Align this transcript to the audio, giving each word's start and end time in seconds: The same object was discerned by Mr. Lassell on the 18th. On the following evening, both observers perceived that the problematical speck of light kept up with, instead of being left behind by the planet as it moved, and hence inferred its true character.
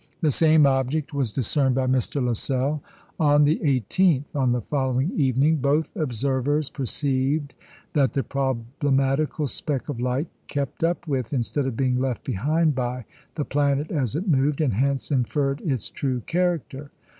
The 0.21 0.31
same 0.31 0.65
object 0.65 1.13
was 1.13 1.31
discerned 1.31 1.75
by 1.75 1.85
Mr. 1.85 2.25
Lassell 2.25 2.81
on 3.19 3.43
the 3.43 3.59
18th. 3.59 4.35
On 4.35 4.51
the 4.51 4.63
following 4.63 5.11
evening, 5.15 5.57
both 5.57 5.95
observers 5.95 6.71
perceived 6.71 7.53
that 7.93 8.13
the 8.13 8.23
problematical 8.23 9.45
speck 9.45 9.89
of 9.89 9.99
light 9.99 10.27
kept 10.47 10.83
up 10.83 11.07
with, 11.07 11.33
instead 11.33 11.67
of 11.67 11.77
being 11.77 11.99
left 11.99 12.23
behind 12.23 12.73
by 12.73 13.05
the 13.35 13.45
planet 13.45 13.91
as 13.91 14.15
it 14.15 14.27
moved, 14.27 14.59
and 14.59 14.73
hence 14.73 15.11
inferred 15.11 15.61
its 15.61 15.91
true 15.91 16.21
character. 16.21 16.89